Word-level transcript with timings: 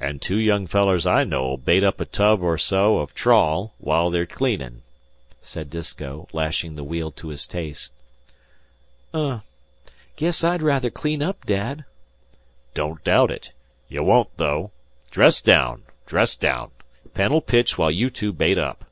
"An' 0.00 0.20
two 0.20 0.38
young 0.38 0.66
fellers 0.66 1.06
I 1.06 1.22
know'll 1.24 1.58
bait 1.58 1.84
up 1.84 2.00
a 2.00 2.06
tub 2.06 2.42
or 2.42 2.56
so 2.56 2.98
o' 3.00 3.04
trawl, 3.12 3.74
while 3.76 4.08
they're 4.08 4.24
cleanin'," 4.24 4.80
said 5.42 5.68
Disko, 5.68 6.26
lashing 6.32 6.76
the 6.76 6.82
wheel 6.82 7.10
to 7.10 7.28
his 7.28 7.46
taste. 7.46 7.92
"Um! 9.12 9.42
Guess 10.16 10.42
I'd 10.44 10.62
ruther 10.62 10.88
clean 10.88 11.22
up, 11.22 11.44
Dad." 11.44 11.84
"Don't 12.72 13.04
doubt 13.04 13.30
it. 13.30 13.52
Ye 13.86 14.00
wun't, 14.00 14.34
though. 14.38 14.70
Dress 15.10 15.42
daown! 15.42 15.82
Dress 16.06 16.36
daown! 16.36 16.70
Penn'll 17.12 17.42
pitch 17.42 17.76
while 17.76 17.90
you 17.90 18.08
two 18.08 18.32
bait 18.32 18.56
up." 18.56 18.86